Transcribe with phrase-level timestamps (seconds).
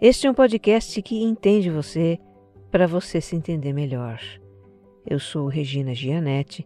[0.00, 2.20] Este é um podcast que entende você
[2.70, 4.20] para você se entender melhor.
[5.04, 6.64] Eu sou Regina Gianetti,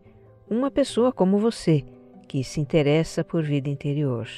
[0.50, 1.82] uma pessoa como você
[2.28, 4.28] que se interessa por vida interior.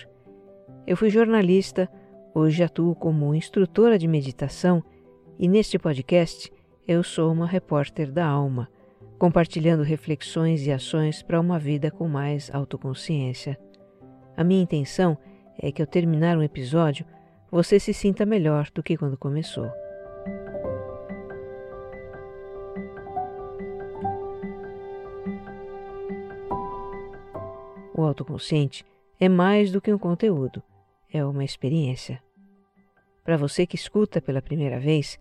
[0.87, 1.91] Eu fui jornalista,
[2.33, 4.81] hoje atuo como instrutora de meditação
[5.41, 6.53] e neste podcast
[6.87, 8.71] eu sou uma repórter da alma,
[9.19, 13.59] compartilhando reflexões e ações para uma vida com mais autoconsciência.
[14.37, 15.19] A minha intenção
[15.59, 17.05] é que ao terminar um episódio
[17.55, 19.71] você se sinta melhor do que quando começou.
[27.95, 28.85] O autoconsciente
[29.21, 30.61] é mais do que um conteúdo,
[31.09, 32.21] é uma experiência.
[33.23, 35.17] Para você que escuta pela primeira vez,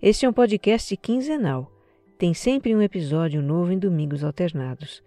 [0.00, 1.70] este é um podcast quinzenal.
[2.16, 5.02] Tem sempre um episódio novo em domingos alternados.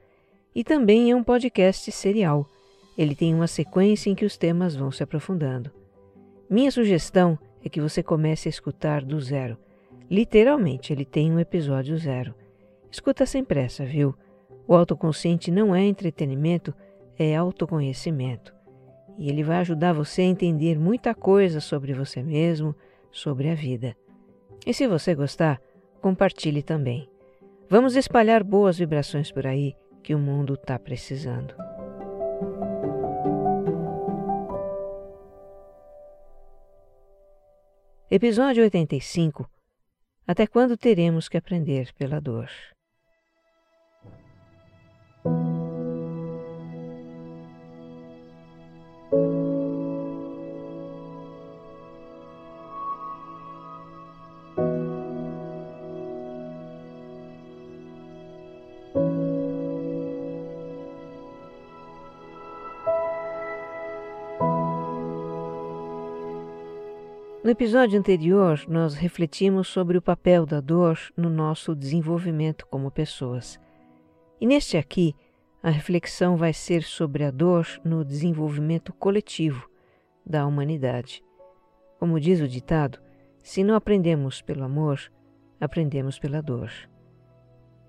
[0.54, 2.48] E também é um podcast serial
[2.96, 5.72] ele tem uma sequência em que os temas vão se aprofundando.
[6.50, 9.58] Minha sugestão é que você comece a escutar do zero.
[10.10, 12.34] Literalmente, ele tem um episódio zero.
[12.90, 14.16] Escuta sem pressa, viu?
[14.66, 16.74] O autoconsciente não é entretenimento,
[17.20, 18.56] é autoconhecimento.
[19.18, 22.74] E ele vai ajudar você a entender muita coisa sobre você mesmo,
[23.12, 23.96] sobre a vida.
[24.66, 25.60] E se você gostar,
[26.02, 27.10] compartilhe também.
[27.70, 31.54] Vamos espalhar boas vibrações por aí que o mundo está precisando.
[38.18, 39.48] Episódio 85
[40.26, 42.50] Até quando teremos que aprender pela dor?
[67.58, 73.60] Episódio anterior, nós refletimos sobre o papel da dor no nosso desenvolvimento como pessoas.
[74.40, 75.16] E neste aqui,
[75.64, 79.68] a reflexão vai ser sobre a dor no desenvolvimento coletivo
[80.24, 81.24] da humanidade.
[82.00, 83.00] Como diz o ditado,
[83.42, 85.00] se não aprendemos pelo amor,
[85.60, 86.70] aprendemos pela dor.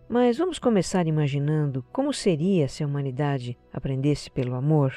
[0.09, 4.95] Mas vamos começar imaginando como seria se a humanidade aprendesse pelo amor?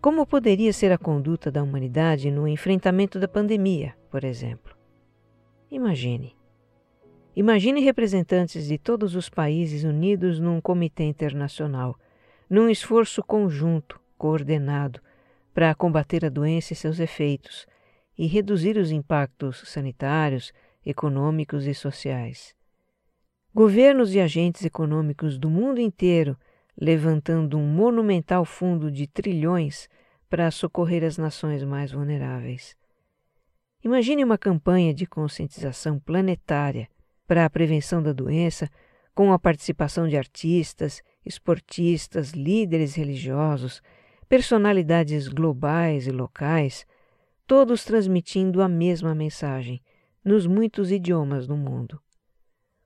[0.00, 4.74] Como poderia ser a conduta da humanidade no enfrentamento da pandemia, por exemplo?
[5.70, 6.34] Imagine.
[7.36, 11.98] Imagine representantes de todos os países unidos num comitê internacional,
[12.48, 15.02] num esforço conjunto, coordenado,
[15.52, 17.66] para combater a doença e seus efeitos
[18.16, 20.50] e reduzir os impactos sanitários,
[20.84, 22.54] econômicos e sociais.
[23.54, 26.38] Governos e agentes econômicos do mundo inteiro
[26.80, 29.88] levantando um monumental fundo de trilhões
[30.30, 32.74] para socorrer as nações mais vulneráveis.
[33.84, 36.88] Imagine uma campanha de conscientização planetária
[37.26, 38.70] para a prevenção da doença
[39.14, 43.82] com a participação de artistas, esportistas, líderes religiosos,
[44.28, 46.86] personalidades globais e locais,
[47.46, 49.82] todos transmitindo a mesma mensagem
[50.24, 52.00] nos muitos idiomas do mundo.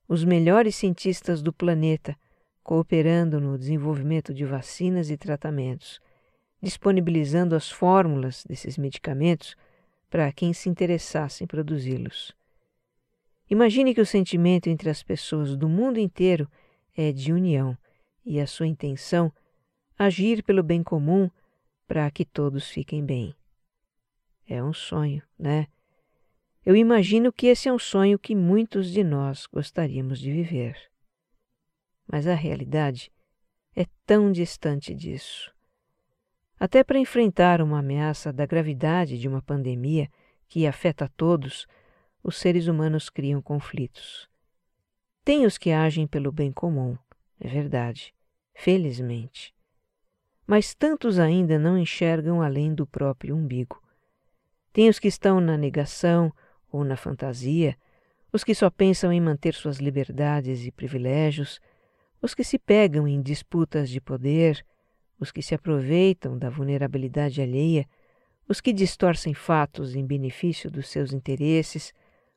[0.08, 2.16] Os melhores cientistas do planeta
[2.64, 6.00] cooperando no desenvolvimento de vacinas e tratamentos,
[6.62, 9.54] disponibilizando as fórmulas desses medicamentos
[10.08, 12.34] para quem se interessasse em produzi-los.
[13.50, 16.50] Imagine que o sentimento entre as pessoas do mundo inteiro
[16.96, 17.76] é de união
[18.24, 19.30] e a sua intenção
[19.98, 21.30] agir pelo bem comum
[21.86, 23.34] para que todos fiquem bem.
[24.48, 25.66] É um sonho, né?
[26.64, 30.93] Eu imagino que esse é um sonho que muitos de nós gostaríamos de viver
[32.10, 33.12] mas a realidade
[33.74, 35.52] é tão distante disso.
[36.58, 40.08] Até para enfrentar uma ameaça da gravidade de uma pandemia
[40.48, 41.66] que afeta a todos,
[42.22, 44.28] os seres humanos criam conflitos.
[45.24, 46.96] Tem os que agem pelo bem comum,
[47.40, 48.14] é verdade,
[48.54, 49.54] felizmente.
[50.46, 53.82] Mas tantos ainda não enxergam além do próprio umbigo.
[54.72, 56.32] Tem os que estão na negação
[56.70, 57.76] ou na fantasia,
[58.32, 61.60] os que só pensam em manter suas liberdades e privilégios,
[62.24, 64.64] os que se pegam em disputas de poder,
[65.20, 67.86] os que se aproveitam da vulnerabilidade alheia,
[68.48, 71.92] os que distorcem fatos em benefício dos seus interesses,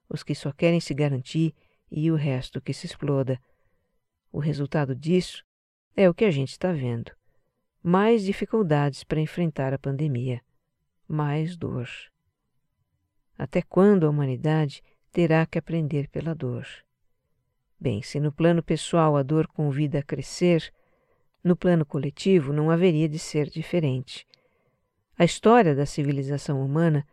[0.09, 1.55] os que só querem se garantir
[1.89, 3.39] e o resto que se exploda.
[4.29, 5.41] O resultado disso
[5.95, 7.13] é o que a gente está vendo:
[7.81, 10.41] mais dificuldades para enfrentar a pandemia,
[11.07, 11.87] mais dor.
[13.37, 16.67] Até quando a humanidade terá que aprender pela dor?
[17.79, 20.73] Bem, se no plano pessoal a dor convida a crescer,
[21.43, 24.25] no plano coletivo não haveria de ser diferente.
[25.17, 27.05] A história da civilização humana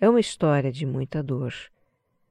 [0.00, 1.54] é uma história de muita dor.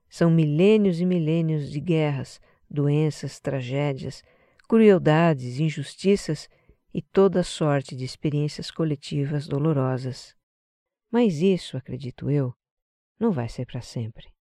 [0.10, 2.40] São milênios e milênios de guerras,
[2.70, 4.24] doenças, tragédias,
[4.68, 6.50] crueldades, injustiças
[6.94, 10.36] e toda sorte de experiências coletivas dolorosas.
[11.10, 12.54] Mas isso, acredito eu,
[13.20, 14.37] não vai ser para sempre.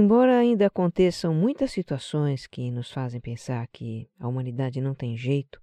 [0.00, 5.60] Embora ainda aconteçam muitas situações que nos fazem pensar que a humanidade não tem jeito,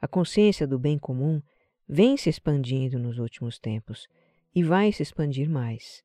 [0.00, 1.42] a consciência do bem comum
[1.88, 4.06] vem se expandindo nos últimos tempos
[4.54, 6.04] e vai se expandir mais.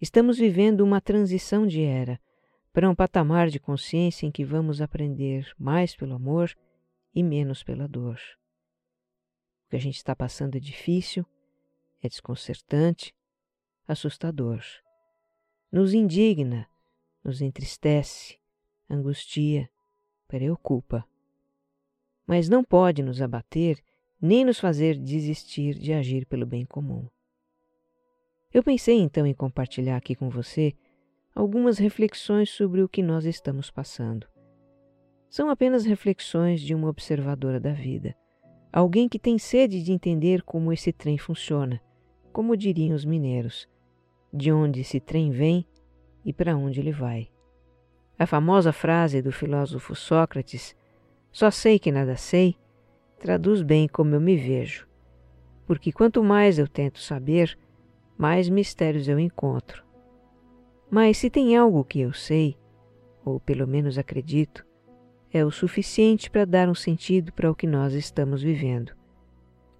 [0.00, 2.18] Estamos vivendo uma transição de era
[2.72, 6.56] para um patamar de consciência em que vamos aprender mais pelo amor
[7.14, 8.18] e menos pela dor.
[9.66, 11.26] O que a gente está passando é difícil,
[12.02, 13.14] é desconcertante,
[13.86, 14.64] assustador.
[15.72, 16.68] Nos indigna,
[17.24, 18.38] nos entristece,
[18.90, 19.70] angustia,
[20.28, 21.02] preocupa.
[22.26, 23.82] Mas não pode nos abater
[24.20, 27.08] nem nos fazer desistir de agir pelo bem comum.
[28.52, 30.74] Eu pensei então em compartilhar aqui com você
[31.34, 34.26] algumas reflexões sobre o que nós estamos passando.
[35.30, 38.14] São apenas reflexões de uma observadora da vida,
[38.70, 41.80] alguém que tem sede de entender como esse trem funciona,
[42.30, 43.66] como diriam os mineiros,
[44.32, 45.66] de onde esse trem vem
[46.24, 47.28] e para onde ele vai.
[48.18, 50.74] A famosa frase do filósofo Sócrates,
[51.30, 52.56] só sei que nada sei,
[53.18, 54.86] traduz bem como eu me vejo,
[55.66, 57.58] porque quanto mais eu tento saber,
[58.16, 59.84] mais mistérios eu encontro.
[60.90, 62.56] Mas se tem algo que eu sei,
[63.24, 64.64] ou pelo menos acredito,
[65.32, 68.92] é o suficiente para dar um sentido para o que nós estamos vivendo,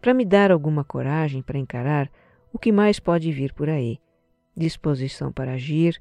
[0.01, 2.11] para me dar alguma coragem para encarar
[2.53, 4.01] o que mais pode vir por aí
[4.57, 6.01] disposição para agir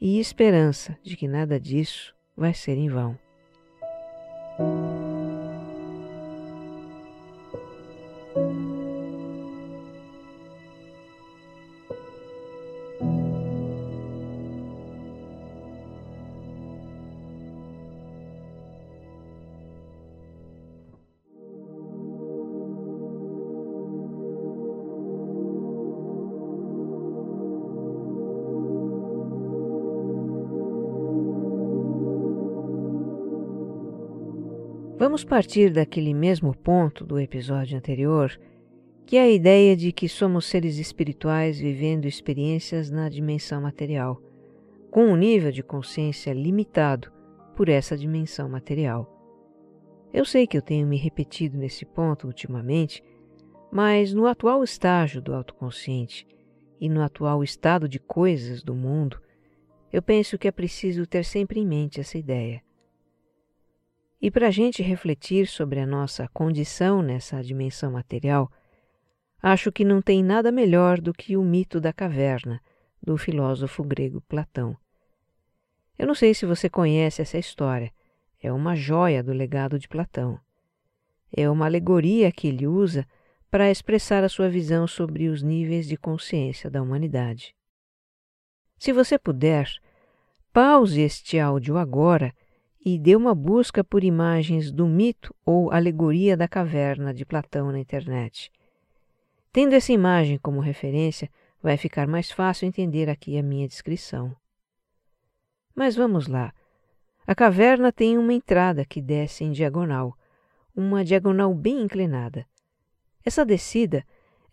[0.00, 3.18] e esperança de que nada disso vai ser em vão.
[35.00, 38.38] Vamos partir daquele mesmo ponto do episódio anterior,
[39.06, 44.20] que é a ideia de que somos seres espirituais vivendo experiências na dimensão material,
[44.90, 47.10] com um nível de consciência limitado
[47.56, 49.10] por essa dimensão material.
[50.12, 53.02] Eu sei que eu tenho me repetido nesse ponto ultimamente,
[53.72, 56.26] mas no atual estágio do autoconsciente
[56.78, 59.18] e no atual estado de coisas do mundo,
[59.90, 62.62] eu penso que é preciso ter sempre em mente essa ideia.
[64.20, 68.50] E para a gente refletir sobre a nossa condição nessa dimensão material,
[69.42, 72.60] acho que não tem nada melhor do que o mito da caverna,
[73.02, 74.76] do filósofo grego Platão.
[75.98, 77.90] Eu não sei se você conhece essa história,
[78.42, 80.38] é uma joia do legado de Platão.
[81.34, 83.06] É uma alegoria que ele usa
[83.50, 87.54] para expressar a sua visão sobre os níveis de consciência da humanidade.
[88.78, 89.70] Se você puder,
[90.52, 92.34] pause este áudio agora
[92.84, 97.78] e dê uma busca por imagens do mito ou alegoria da caverna de Platão na
[97.78, 98.50] internet.
[99.52, 101.28] Tendo essa imagem como referência,
[101.62, 104.34] vai ficar mais fácil entender aqui a minha descrição.
[105.74, 106.52] Mas vamos lá.
[107.26, 110.16] A caverna tem uma entrada que desce em diagonal,
[110.74, 112.46] uma diagonal bem inclinada.
[113.24, 114.04] Essa descida,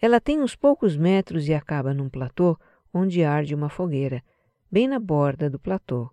[0.01, 2.57] ela tem uns poucos metros e acaba num platô
[2.93, 4.21] onde arde uma fogueira,
[4.69, 6.11] bem na borda do platô.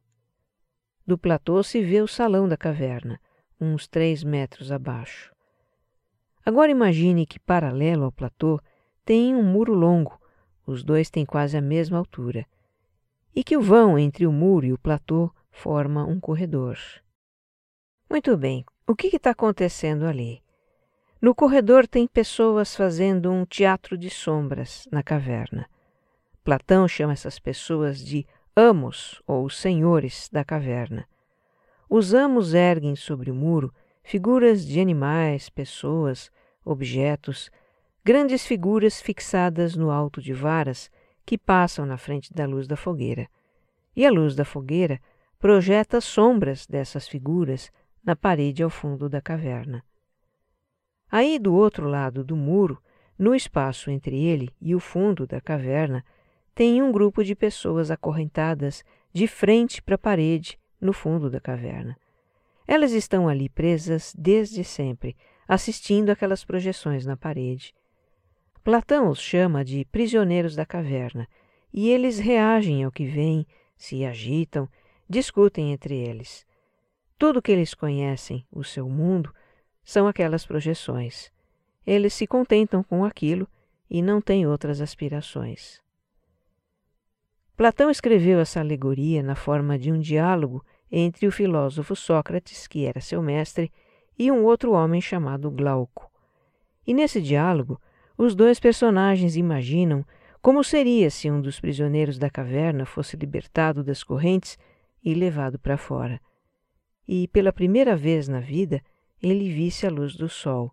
[1.06, 3.20] Do platô se vê o salão da caverna,
[3.60, 5.32] uns três metros abaixo.
[6.44, 8.60] Agora imagine que, paralelo ao platô,
[9.04, 10.18] tem um muro longo,
[10.66, 12.46] os dois têm quase a mesma altura,
[13.34, 16.78] e que o vão entre o muro e o platô forma um corredor.
[18.08, 20.42] Muito bem, o que está acontecendo ali?
[21.20, 25.68] No corredor tem pessoas fazendo um teatro de sombras na caverna.
[26.42, 31.06] Platão chama essas pessoas de amos ou senhores da caverna.
[31.88, 36.30] Os amos erguem sobre o muro figuras de animais, pessoas,
[36.64, 37.50] objetos,
[38.04, 40.90] grandes figuras fixadas no alto de varas
[41.24, 43.28] que passam na frente da luz da fogueira.
[43.96, 45.00] E a luz da fogueira
[45.38, 47.70] projeta sombras dessas figuras
[48.04, 49.82] na parede ao fundo da caverna.
[51.10, 52.82] Aí, do outro lado do muro,
[53.18, 56.04] no espaço entre ele e o fundo da caverna,
[56.54, 61.96] tem um grupo de pessoas acorrentadas de frente para a parede no fundo da caverna.
[62.66, 65.16] Elas estão ali presas desde sempre,
[65.48, 67.74] assistindo aquelas projeções na parede.
[68.62, 71.28] Platão os chama de prisioneiros da caverna,
[71.72, 73.46] e eles reagem ao que vem,
[73.76, 74.68] se agitam,
[75.08, 76.46] discutem entre eles.
[77.18, 79.34] Tudo que eles conhecem, o seu mundo,
[79.82, 81.30] são aquelas projeções.
[81.86, 83.46] Eles se contentam com aquilo
[83.90, 85.83] e não têm outras aspirações.
[87.56, 93.00] Platão escreveu essa alegoria na forma de um diálogo entre o filósofo Sócrates, que era
[93.00, 93.70] seu mestre,
[94.18, 96.10] e um outro homem chamado Glauco.
[96.86, 97.80] E nesse diálogo,
[98.18, 100.04] os dois personagens imaginam
[100.42, 104.58] como seria se um dos prisioneiros da caverna fosse libertado das correntes
[105.02, 106.20] e levado para fora.
[107.08, 108.82] E pela primeira vez na vida,
[109.22, 110.70] ele visse a luz do sol.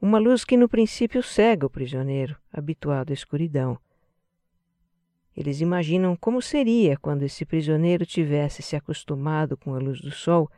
[0.00, 3.78] Uma luz que no princípio cega o prisioneiro, habituado à escuridão.
[5.38, 10.50] Eles imaginam como seria quando esse prisioneiro tivesse se acostumado com a luz do sol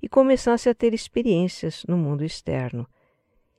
[0.00, 2.86] e começasse a ter experiências no mundo externo,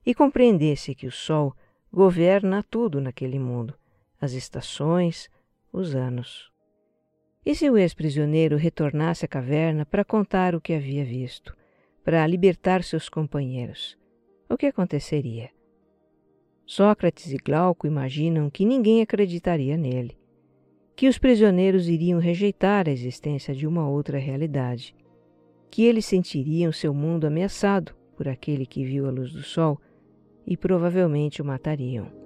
[0.05, 1.53] e compreendesse que o sol
[1.91, 3.73] governa tudo naquele mundo,
[4.21, 5.29] as estações,
[5.73, 6.49] os anos.
[7.45, 11.53] E se o ex-prisioneiro retornasse à caverna para contar o que havia visto,
[12.01, 13.97] para libertar seus companheiros,
[14.49, 15.49] o que aconteceria?
[16.65, 20.17] Sócrates e Glauco imaginam que ninguém acreditaria nele
[20.95, 24.95] que os prisioneiros iriam rejeitar a existência de uma outra realidade,
[25.69, 29.79] que eles sentiriam seu mundo ameaçado por aquele que viu a luz do sol
[30.47, 32.24] e provavelmente o matariam.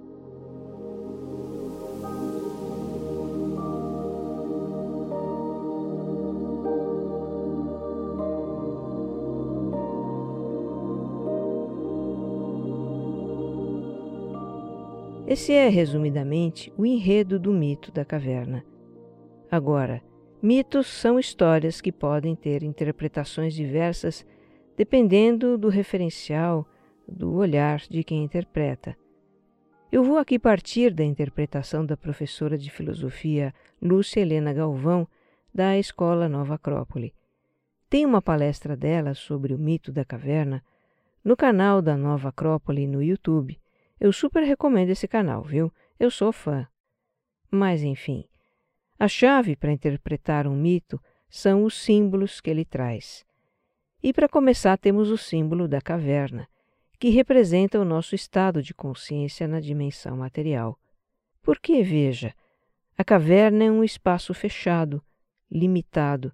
[15.30, 18.64] Esse é, resumidamente, o enredo do mito da caverna.
[19.48, 20.02] Agora,
[20.42, 24.26] mitos são histórias que podem ter interpretações diversas
[24.76, 26.66] dependendo do referencial,
[27.06, 28.96] do olhar de quem interpreta.
[29.92, 35.06] Eu vou aqui partir da interpretação da professora de filosofia Lúcia Helena Galvão,
[35.54, 37.14] da Escola Nova Acrópole.
[37.88, 40.60] Tem uma palestra dela sobre o mito da caverna
[41.24, 43.59] no canal da Nova Acrópole no YouTube
[44.00, 45.70] eu super recomendo esse canal, viu?
[45.98, 46.66] Eu sou fã.
[47.50, 48.24] Mas, enfim,
[48.98, 53.24] a chave para interpretar um mito são os símbolos que ele traz.
[54.02, 56.48] E para começar, temos o símbolo da caverna,
[56.98, 60.78] que representa o nosso estado de consciência na dimensão material.
[61.42, 62.34] Porque, veja,
[62.96, 65.02] a caverna é um espaço fechado,
[65.50, 66.32] limitado,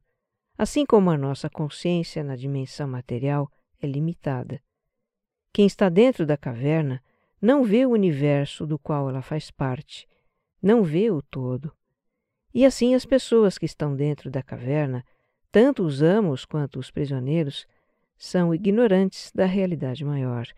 [0.57, 4.61] assim como a nossa consciência na dimensão material é limitada.
[5.53, 7.03] Quem está dentro da caverna
[7.47, 10.09] não vê o universo do qual ela faz parte,
[10.61, 11.73] não vê o todo.
[12.53, 15.05] E assim as pessoas que estão dentro da caverna,
[15.53, 17.65] tanto os amos quanto os prisioneiros,
[18.17, 20.49] são ignorantes da realidade maior,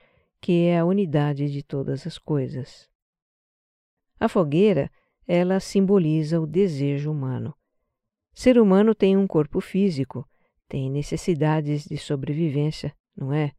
[0.40, 2.88] que é a unidade de todas as coisas.
[4.18, 4.90] A fogueira,
[5.26, 7.54] ela simboliza o desejo humano.
[8.32, 10.26] Ser humano tem um corpo físico,
[10.66, 13.52] tem necessidades de sobrevivência, não é?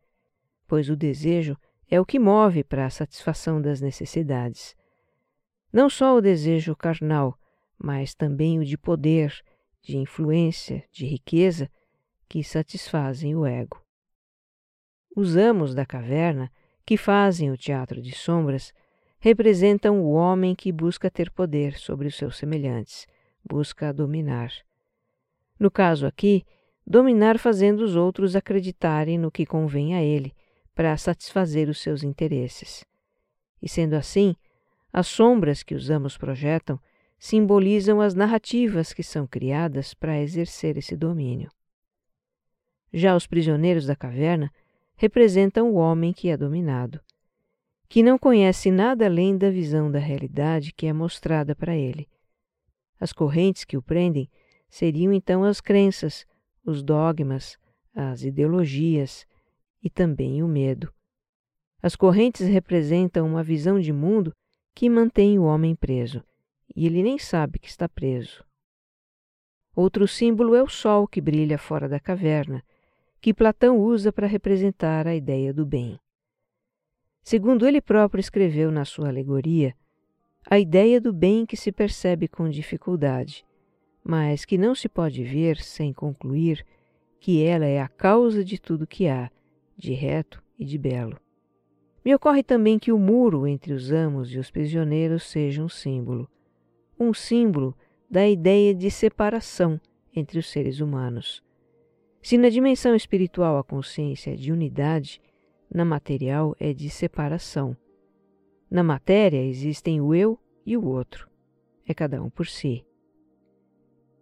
[0.65, 1.55] Pois o desejo
[1.89, 4.75] é o que move para a satisfação das necessidades.
[5.73, 7.37] Não só o desejo carnal,
[7.77, 9.33] mas também o de poder,
[9.81, 11.69] de influência, de riqueza,
[12.27, 13.83] que satisfazem o ego.
[15.15, 16.51] Os amos da caverna,
[16.85, 18.71] que fazem o teatro de sombras,
[19.19, 23.07] representam o homem que busca ter poder sobre os seus semelhantes,
[23.43, 24.51] busca dominar.
[25.59, 26.45] No caso aqui,
[26.85, 30.33] dominar fazendo os outros acreditarem no que convém a ele,
[30.79, 32.85] para satisfazer os seus interesses.
[33.61, 34.33] E sendo assim,
[34.93, 36.79] as sombras que os amos projetam
[37.17, 41.51] simbolizam as narrativas que são criadas para exercer esse domínio.
[42.93, 44.49] Já os prisioneiros da caverna
[44.95, 47.01] representam o homem que é dominado,
[47.89, 52.07] que não conhece nada além da visão da realidade que é mostrada para ele.
[52.97, 54.29] As correntes que o prendem
[54.69, 56.25] seriam então as crenças,
[56.63, 57.57] os dogmas,
[57.93, 59.27] as ideologias,
[59.83, 60.93] e também o medo.
[61.81, 64.33] As correntes representam uma visão de mundo
[64.75, 66.23] que mantém o homem preso,
[66.75, 68.43] e ele nem sabe que está preso.
[69.75, 72.63] Outro símbolo é o sol que brilha fora da caverna,
[73.21, 75.99] que Platão usa para representar a ideia do bem.
[77.23, 79.75] Segundo ele próprio escreveu na sua alegoria,
[80.49, 83.45] a ideia do bem que se percebe com dificuldade,
[84.03, 86.65] mas que não se pode ver sem concluir
[87.19, 89.29] que ela é a causa de tudo que há,
[89.79, 91.17] de reto e de belo.
[92.03, 96.29] Me ocorre também que o muro entre os amos e os prisioneiros seja um símbolo,
[96.99, 97.73] um símbolo
[98.09, 99.79] da ideia de separação
[100.13, 101.41] entre os seres humanos.
[102.21, 105.21] Se na dimensão espiritual a consciência é de unidade,
[105.73, 107.77] na material é de separação.
[108.69, 111.29] Na matéria existem o eu e o outro.
[111.87, 112.85] É cada um por si.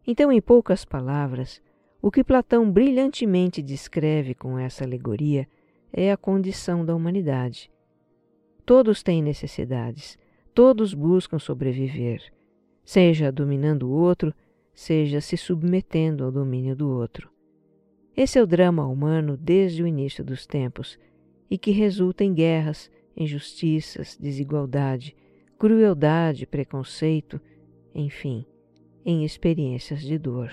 [0.05, 1.61] Então, em poucas palavras,
[2.01, 5.47] o que Platão brilhantemente descreve com essa alegoria
[5.91, 7.71] é a condição da humanidade.
[8.65, 10.17] Todos têm necessidades,
[10.53, 12.21] todos buscam sobreviver,
[12.83, 14.33] seja dominando o outro,
[14.73, 17.29] seja se submetendo ao domínio do outro.
[18.15, 20.99] Esse é o drama humano desde o início dos tempos
[21.49, 25.15] e que resulta em guerras, injustiças, desigualdade,
[25.57, 27.41] crueldade, preconceito,
[27.93, 28.45] enfim,
[29.03, 30.51] em experiências de dor.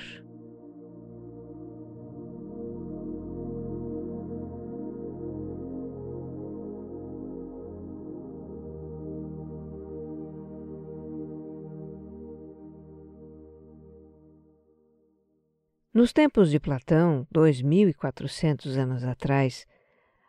[16.04, 19.66] Nos tempos de Platão, 2400 anos atrás,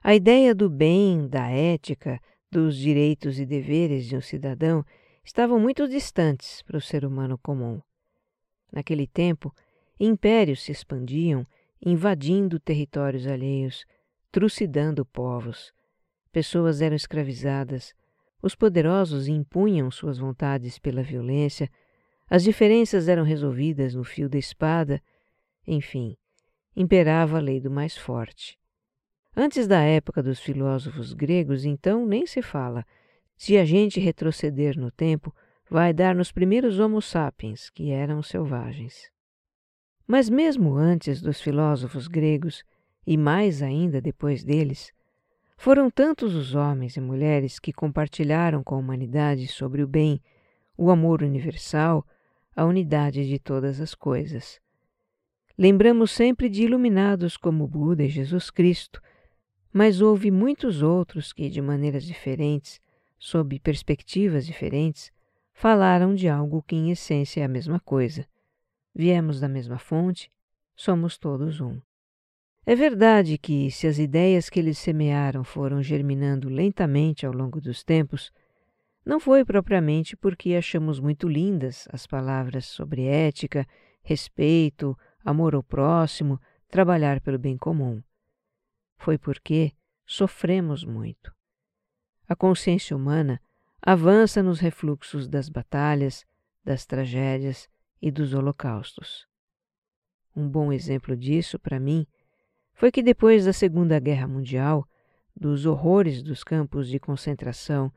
[0.01, 2.17] a ideia do bem, da ética,
[2.49, 4.85] dos direitos e deveres de um cidadão
[5.21, 7.81] estavam muito distantes para o ser humano comum.
[8.71, 9.53] Naquele tempo,
[9.99, 11.45] impérios se expandiam,
[11.85, 13.83] invadindo territórios alheios,
[14.31, 15.73] trucidando povos.
[16.31, 17.93] Pessoas eram escravizadas,
[18.41, 21.69] os poderosos impunham suas vontades pela violência,
[22.29, 25.01] as diferenças eram resolvidas no fio da espada
[25.67, 26.15] enfim,
[26.75, 28.57] imperava a lei do mais forte.
[29.35, 32.85] Antes da época dos filósofos gregos, então, nem se fala.
[33.37, 35.35] Se a gente retroceder no tempo,
[35.69, 39.11] vai dar nos primeiros Homo sapiens, que eram selvagens.
[40.07, 42.63] Mas mesmo antes dos filósofos gregos,
[43.05, 44.93] e mais ainda depois deles,
[45.57, 50.21] foram tantos os homens e mulheres que compartilharam com a humanidade sobre o bem,
[50.77, 52.05] o amor universal,
[52.55, 54.61] a unidade de todas as coisas.
[55.57, 59.01] Lembramos sempre de iluminados como Buda e Jesus Cristo,
[59.71, 62.81] mas houve muitos outros que, de maneiras diferentes,
[63.17, 65.13] sob perspectivas diferentes,
[65.53, 68.27] falaram de algo que em essência é a mesma coisa.
[68.93, 70.29] Viemos da mesma fonte,
[70.75, 71.79] somos todos um.
[72.65, 77.83] É verdade que, se as ideias que eles semearam foram germinando lentamente ao longo dos
[77.83, 78.31] tempos,
[79.05, 83.65] não foi propriamente porque achamos muito lindas as palavras sobre ética,
[84.03, 88.01] respeito, amor ao próximo, trabalhar pelo bem comum.
[88.97, 89.73] Foi porque
[90.05, 91.33] sofremos muito.
[92.27, 93.41] A consciência humana
[93.81, 96.25] avança nos refluxos das batalhas,
[96.63, 97.67] das tragédias
[98.01, 99.27] e dos holocaustos.
[100.35, 102.05] Um bom exemplo disso, para mim,
[102.73, 104.87] foi que depois da Segunda Guerra Mundial,
[105.35, 107.91] dos horrores dos campos de concentração,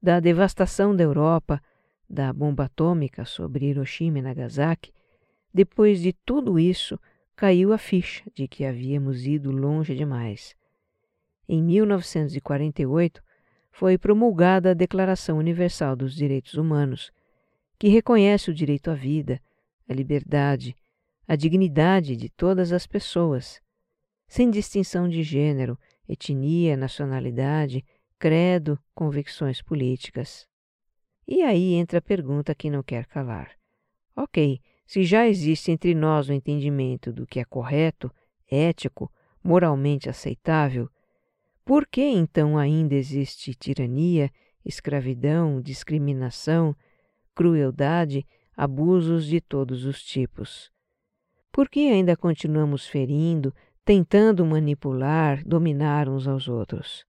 [0.00, 1.60] da devastação da Europa,
[2.08, 4.92] da bomba atômica sobre Hiroshima e Nagasaki,
[5.58, 6.96] depois de tudo isso,
[7.34, 10.54] caiu a ficha de que havíamos ido longe demais.
[11.48, 13.20] Em 1948,
[13.72, 17.10] foi promulgada a Declaração Universal dos Direitos Humanos,
[17.76, 19.42] que reconhece o direito à vida,
[19.88, 20.76] à liberdade,
[21.26, 23.60] à dignidade de todas as pessoas,
[24.28, 25.76] sem distinção de gênero,
[26.08, 27.84] etnia, nacionalidade,
[28.16, 30.46] credo, convicções políticas.
[31.26, 33.50] E aí entra a pergunta que não quer calar.
[34.14, 38.10] Ok, se já existe entre nós o entendimento do que é correto,
[38.50, 39.12] ético,
[39.44, 40.88] moralmente aceitável,
[41.62, 44.30] por que então ainda existe tirania,
[44.64, 46.74] escravidão, discriminação,
[47.34, 50.72] crueldade, abusos de todos os tipos?
[51.52, 57.04] Por que ainda continuamos ferindo, tentando manipular, dominar uns aos outros?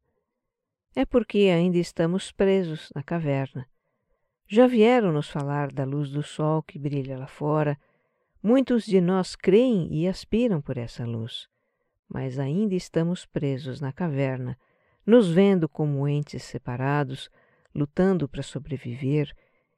[0.94, 3.65] É porque ainda estamos presos na caverna
[4.52, 7.80] já vieram nos falar da luz do sol que brilha lá fora.
[8.42, 11.48] Muitos de nós creem e aspiram por essa luz,
[12.08, 14.58] mas ainda estamos presos na caverna,
[15.06, 17.30] nos vendo como entes separados,
[17.76, 19.32] lutando para sobreviver,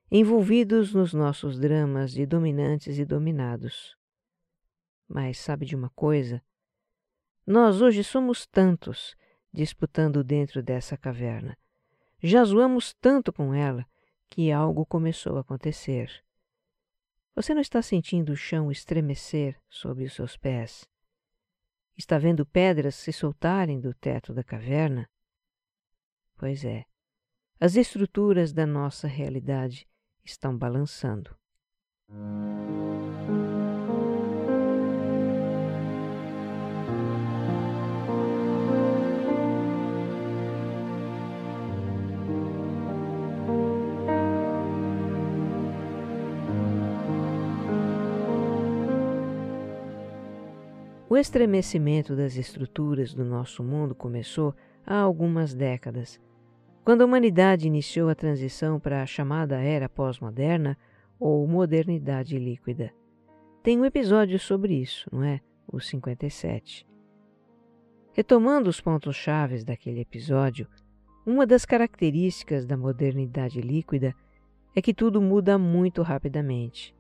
[0.10, 3.98] envolvidos nos nossos dramas de dominantes e dominados.
[5.06, 6.42] Mas sabe de uma coisa?
[7.46, 9.18] Nós hoje somos tantos
[9.52, 11.58] disputando dentro dessa caverna.
[12.24, 13.86] Já zoamos tanto com ela
[14.32, 16.10] que algo começou a acontecer.
[17.36, 20.88] Você não está sentindo o chão estremecer sob os seus pés?
[21.98, 25.08] Está vendo pedras se soltarem do teto da caverna?
[26.38, 26.86] Pois é,
[27.60, 29.86] as estruturas da nossa realidade
[30.24, 31.38] estão balançando.
[51.12, 56.22] O estremecimento das estruturas do nosso mundo começou há algumas décadas,
[56.86, 60.78] quando a humanidade iniciou a transição para a chamada era pós-moderna
[61.20, 62.94] ou modernidade líquida.
[63.62, 65.42] Tem um episódio sobre isso, não é?
[65.68, 66.88] O 57.
[68.14, 70.66] Retomando os pontos chaves daquele episódio,
[71.26, 74.16] uma das características da modernidade líquida
[74.74, 76.96] é que tudo muda muito rapidamente.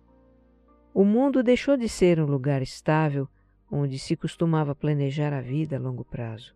[0.93, 3.25] O mundo deixou de ser um lugar estável
[3.71, 6.53] onde se costumava planejar a vida a longo prazo.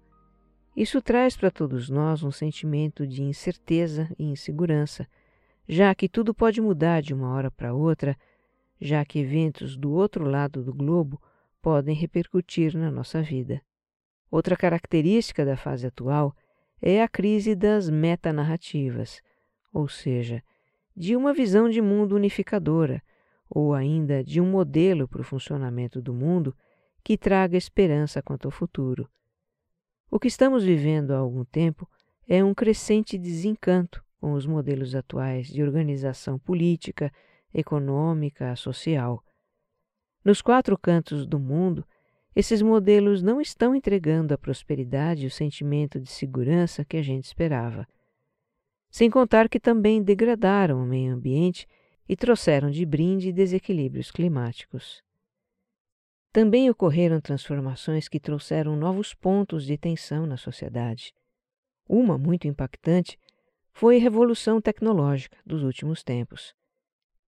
[0.75, 5.07] Isso traz para todos nós um sentimento de incerteza e insegurança,
[5.67, 8.17] já que tudo pode mudar de uma hora para outra,
[8.79, 11.21] já que eventos do outro lado do globo
[11.61, 13.61] podem repercutir na nossa vida.
[14.29, 16.35] Outra característica da fase atual
[16.81, 19.21] é a crise das metanarrativas,
[19.71, 20.43] ou seja,
[20.95, 23.01] de uma visão de mundo unificadora,
[23.49, 26.53] ou ainda de um modelo para o funcionamento do mundo
[27.05, 29.07] que traga esperança quanto ao futuro.
[30.09, 31.87] O que estamos vivendo há algum tempo
[32.27, 37.13] é um crescente desencanto com os modelos atuais de organização política,
[37.53, 39.23] econômica, social.
[40.23, 41.85] Nos quatro cantos do mundo,
[42.35, 47.25] esses modelos não estão entregando a prosperidade e o sentimento de segurança que a gente
[47.25, 47.87] esperava.
[48.89, 51.67] Sem contar que também degradaram o meio ambiente
[52.09, 55.04] e trouxeram de brinde desequilíbrios climáticos.
[56.35, 61.13] Também ocorreram transformações que trouxeram novos pontos de tensão na sociedade.
[61.87, 63.17] Uma muito impactante
[63.71, 66.53] foi a revolução tecnológica dos últimos tempos.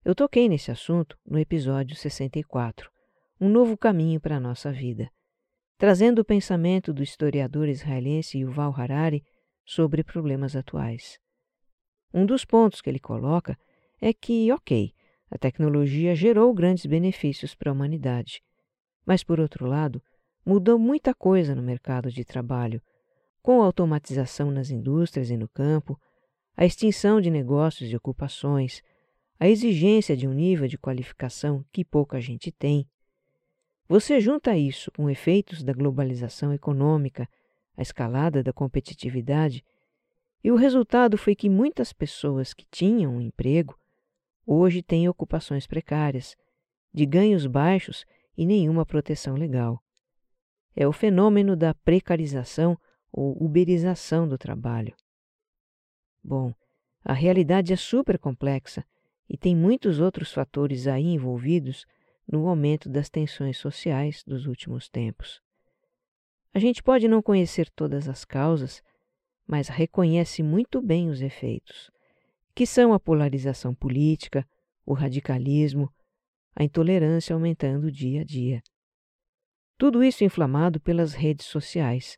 [0.03, 2.89] Eu toquei nesse assunto no episódio 64,
[3.39, 5.11] Um Novo Caminho para a Nossa Vida,
[5.77, 9.23] trazendo o pensamento do historiador israelense Yuval Harari
[9.63, 11.19] sobre problemas atuais.
[12.11, 13.55] Um dos pontos que ele coloca
[14.01, 14.91] é que, ok,
[15.29, 18.41] a tecnologia gerou grandes benefícios para a humanidade,
[19.07, 20.03] mas, por outro lado,
[20.45, 22.81] mudou muita coisa no mercado de trabalho,
[23.41, 25.97] com a automatização nas indústrias e no campo,
[26.57, 28.83] a extinção de negócios e ocupações,
[29.39, 32.85] a exigência de um nível de qualificação que pouca gente tem.
[33.87, 37.29] Você junta isso com efeitos da globalização econômica,
[37.77, 39.63] a escalada da competitividade,
[40.43, 43.79] e o resultado foi que muitas pessoas que tinham um emprego
[44.45, 46.35] hoje têm ocupações precárias,
[46.93, 48.05] de ganhos baixos
[48.37, 49.81] e nenhuma proteção legal.
[50.75, 52.77] É o fenômeno da precarização
[53.11, 54.95] ou uberização do trabalho.
[56.23, 56.53] Bom,
[57.03, 58.85] a realidade é super complexa
[59.27, 61.85] e tem muitos outros fatores aí envolvidos
[62.31, 65.41] no aumento das tensões sociais dos últimos tempos.
[66.53, 68.83] A gente pode não conhecer todas as causas,
[69.45, 71.89] mas reconhece muito bem os efeitos,
[72.53, 74.45] que são a polarização política,
[74.85, 75.91] o radicalismo,
[76.59, 78.63] a intolerância aumentando dia a dia.
[79.77, 82.17] Tudo isso inflamado pelas redes sociais,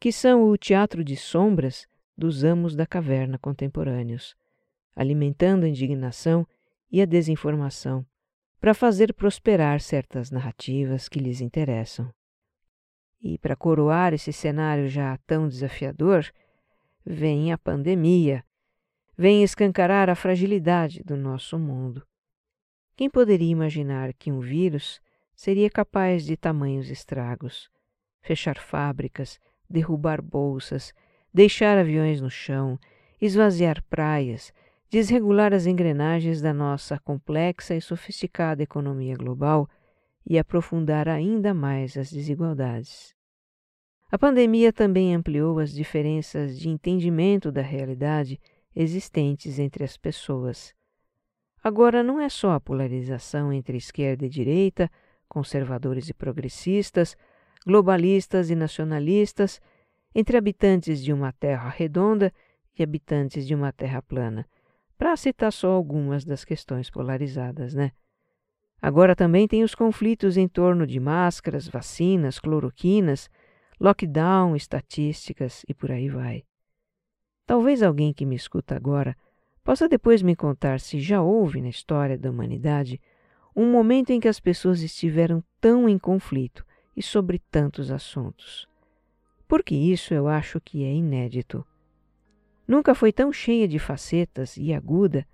[0.00, 1.86] que são o teatro de sombras
[2.16, 4.34] dos amos da caverna contemporâneos,
[4.94, 6.46] alimentando a indignação
[6.90, 8.06] e a desinformação
[8.58, 12.10] para fazer prosperar certas narrativas que lhes interessam.
[13.20, 16.24] E para coroar esse cenário já tão desafiador,
[17.04, 18.42] vem a pandemia,
[19.18, 22.02] vem escancarar a fragilidade do nosso mundo.
[22.96, 25.02] Quem poderia imaginar que um vírus
[25.34, 27.68] seria capaz de tamanhos estragos?
[28.22, 30.94] Fechar fábricas, derrubar bolsas,
[31.32, 32.78] deixar aviões no chão,
[33.20, 34.50] esvaziar praias,
[34.88, 39.68] desregular as engrenagens da nossa complexa e sofisticada economia global
[40.24, 43.14] e aprofundar ainda mais as desigualdades.
[44.10, 48.40] A pandemia também ampliou as diferenças de entendimento da realidade
[48.74, 50.74] existentes entre as pessoas.
[51.66, 54.88] Agora não é só a polarização entre esquerda e direita,
[55.28, 57.16] conservadores e progressistas,
[57.66, 59.60] globalistas e nacionalistas,
[60.14, 62.32] entre habitantes de uma terra redonda
[62.78, 64.46] e habitantes de uma terra plana,
[64.96, 67.90] para citar só algumas das questões polarizadas, né?
[68.80, 73.28] Agora também tem os conflitos em torno de máscaras, vacinas, cloroquinas,
[73.80, 76.44] lockdown, estatísticas e por aí vai.
[77.44, 79.16] Talvez alguém que me escuta agora
[79.66, 83.00] Possa depois me contar se já houve na história da humanidade
[83.54, 86.64] um momento em que as pessoas estiveram tão em conflito
[86.96, 88.68] e sobre tantos assuntos.
[89.48, 91.66] Porque isso eu acho que é inédito.
[92.66, 95.26] Nunca foi tão cheia de facetas e aguda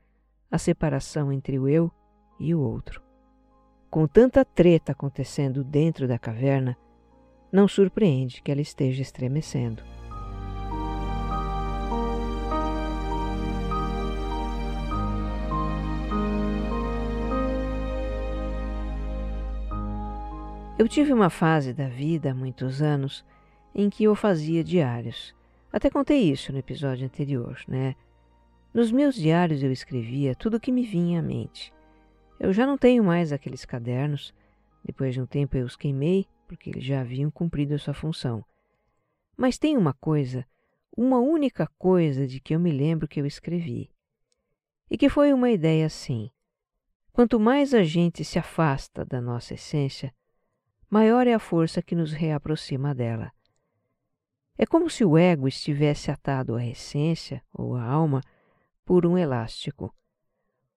[0.51, 1.93] a separação entre o eu
[2.41, 3.03] e o outro.
[3.91, 6.75] Com tanta treta acontecendo dentro da caverna,
[7.53, 9.83] não surpreende que ela esteja estremecendo.
[20.83, 23.25] Eu tive uma fase da vida há muitos anos
[23.73, 25.33] em que eu fazia diários.
[25.73, 27.95] Até contei isso no episódio anterior, né?
[28.75, 31.73] Nos meus diários eu escrevia tudo o que me vinha à mente.
[32.41, 34.35] Eu já não tenho mais aqueles cadernos.
[34.85, 38.45] Depois de um tempo eu os queimei, porque eles já haviam cumprido a sua função.
[39.37, 40.45] Mas tem uma coisa,
[40.97, 43.89] uma única coisa de que eu me lembro que eu escrevi.
[44.91, 46.29] E que foi uma ideia assim:
[47.13, 50.13] quanto mais a gente se afasta da nossa essência,
[50.93, 53.33] maior é a força que nos reaproxima dela.
[54.59, 58.21] É como se o ego estivesse atado à essência ou à alma
[58.85, 59.95] por um elástico.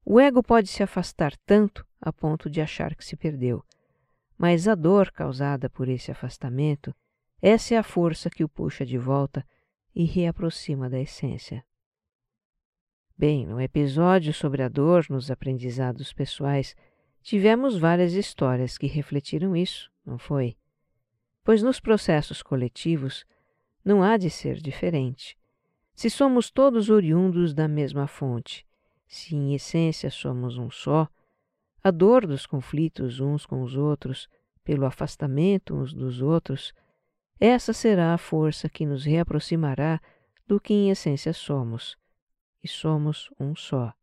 [0.05, 3.61] O ego pode se afastar tanto a ponto de achar que se perdeu,
[4.37, 6.95] mas a dor causada por esse afastamento,
[7.41, 9.45] essa é a força que o puxa de volta
[9.93, 11.61] e reaproxima da essência.
[13.17, 16.73] Bem, no episódio sobre a dor nos aprendizados pessoais,
[17.21, 20.55] tivemos várias histórias que refletiram isso não foi?
[21.43, 23.25] Pois nos processos coletivos
[23.83, 25.37] não há de ser diferente.
[25.93, 28.65] Se somos todos oriundos da mesma fonte,
[29.07, 31.07] se em essência somos um só,
[31.83, 34.27] a dor dos conflitos uns com os outros,
[34.63, 36.73] pelo afastamento uns dos outros,
[37.39, 40.01] essa será a força que nos reaproximará
[40.47, 41.97] do que em essência somos,
[42.63, 43.93] e somos um só.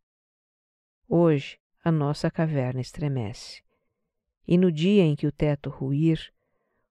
[1.08, 3.62] Hoje a nossa caverna estremece.
[4.46, 6.32] E no dia em que o teto ruir,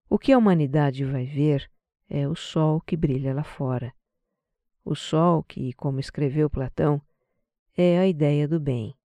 [0.10, 1.70] o que a humanidade vai ver
[2.10, 3.94] é o sol que brilha lá fora.
[4.84, 7.02] O sol que, como escreveu Platão,
[7.78, 8.96] é a ideia do bem.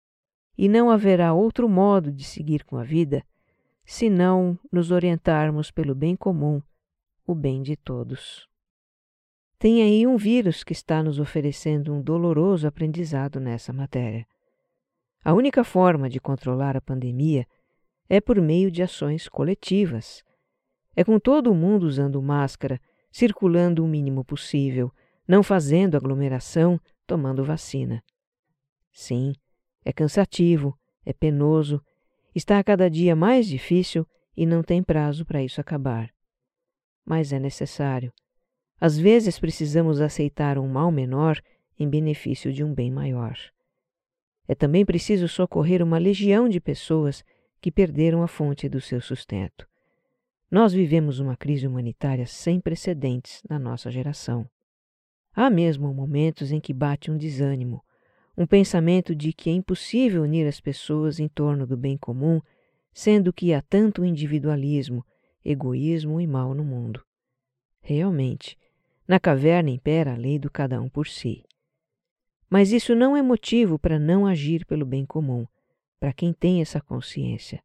[0.57, 3.25] E não haverá outro modo de seguir com a vida
[3.85, 6.61] senão nos orientarmos pelo bem comum,
[7.25, 8.49] o bem de todos.
[9.59, 14.27] Tem aí um vírus que está nos oferecendo um doloroso aprendizado nessa matéria.
[15.25, 17.47] A única forma de controlar a pandemia
[18.09, 20.23] é por meio de ações coletivas.
[20.95, 24.93] É com todo mundo usando máscara, circulando o mínimo possível,
[25.27, 28.03] não fazendo aglomeração, tomando vacina.
[28.93, 29.35] Sim,
[29.85, 31.83] é cansativo, é penoso,
[32.35, 36.11] está a cada dia mais difícil e não tem prazo para isso acabar.
[37.05, 38.13] Mas é necessário.
[38.81, 41.41] Às vezes precisamos aceitar um mal menor
[41.79, 43.39] em benefício de um bem maior.
[44.49, 47.25] É também preciso socorrer uma legião de pessoas
[47.67, 49.67] que perderam a fonte do seu sustento.
[50.49, 54.49] Nós vivemos uma crise humanitária sem precedentes na nossa geração.
[55.35, 57.85] Há mesmo momentos em que bate um desânimo,
[58.39, 62.41] um pensamento de que é impossível unir as pessoas em torno do bem comum,
[62.95, 65.05] sendo que há tanto individualismo,
[65.45, 67.05] egoísmo e mal no mundo.
[67.81, 68.57] Realmente,
[69.09, 71.43] na caverna impera a lei do cada um por si.
[72.49, 75.45] Mas isso não é motivo para não agir pelo bem comum,
[75.99, 77.63] para quem tem essa consciência.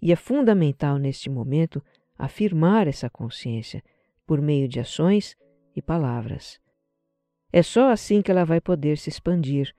[0.00, 1.82] E é fundamental neste momento
[2.16, 3.82] afirmar essa consciência
[4.26, 5.36] por meio de ações
[5.74, 6.58] e palavras.
[7.52, 9.74] É só assim que ela vai poder se expandir,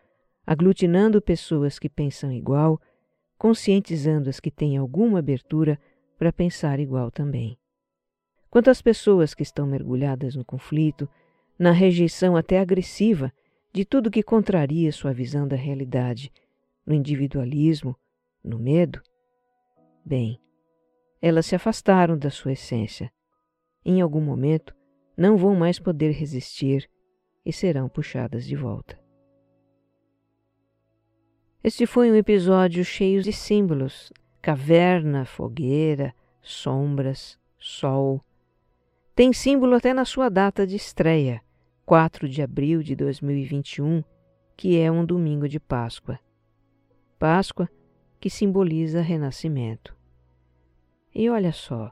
[0.46, 2.80] aglutinando pessoas que pensam igual,
[3.38, 5.80] conscientizando as que têm alguma abertura
[6.18, 7.58] para pensar igual também.
[8.50, 11.10] Quanto às pessoas que estão mergulhadas no conflito,
[11.60, 13.32] na rejeição até agressiva
[13.74, 16.32] de tudo que contraria sua visão da realidade,
[16.86, 17.98] no individualismo,
[18.44, 19.02] no medo?
[20.06, 20.40] Bem,
[21.22, 23.12] elas se afastaram da sua essência.
[23.84, 24.76] Em algum momento,
[25.18, 26.90] não vão mais poder resistir
[27.46, 29.00] e serão puxadas de volta.
[31.64, 38.22] Este foi um episódio cheio de símbolos: caverna, fogueira, sombras, sol.
[39.16, 41.42] Tem símbolo até na sua data de estreia,
[41.86, 44.04] 4 de abril de 2021,
[44.56, 46.20] que é um domingo de Páscoa.
[47.18, 47.70] Páscoa,
[48.20, 49.96] que simboliza renascimento.
[51.14, 51.92] E olha só,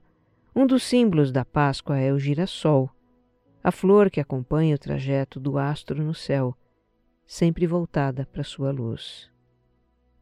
[0.55, 2.89] um dos símbolos da Páscoa é o girassol,
[3.63, 6.55] a flor que acompanha o trajeto do astro no céu,
[7.25, 9.31] sempre voltada para sua luz.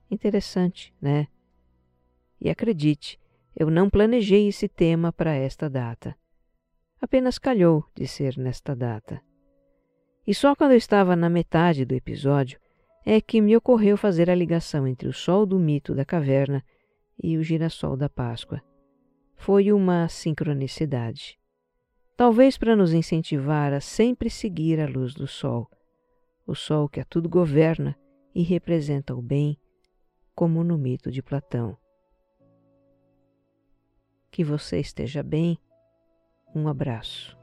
[0.09, 1.27] Interessante, né?
[2.39, 3.19] E acredite,
[3.55, 6.15] eu não planejei esse tema para esta data.
[7.01, 9.21] Apenas calhou de ser nesta data.
[10.25, 12.59] E só quando eu estava na metade do episódio
[13.05, 16.63] é que me ocorreu fazer a ligação entre o sol do mito da caverna
[17.21, 18.61] e o girassol da Páscoa.
[19.35, 21.39] Foi uma sincronicidade.
[22.15, 25.67] Talvez para nos incentivar a sempre seguir a luz do sol,
[26.45, 27.97] o sol que a tudo governa
[28.35, 29.57] e representa o bem,
[30.35, 31.75] como no mito de Platão.
[34.29, 35.57] Que você esteja bem.
[36.55, 37.40] Um abraço.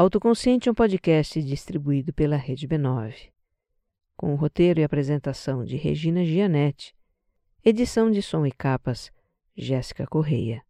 [0.00, 3.28] Autoconsciente é um podcast distribuído pela Rede B9,
[4.16, 6.96] com o roteiro e apresentação de Regina Gianetti,
[7.62, 9.12] edição de som e capas
[9.54, 10.64] Jéssica Correia.